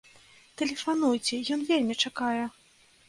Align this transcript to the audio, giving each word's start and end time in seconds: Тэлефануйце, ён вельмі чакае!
Тэлефануйце, 0.61 1.35
ён 1.57 1.67
вельмі 1.73 2.01
чакае! 2.09 2.43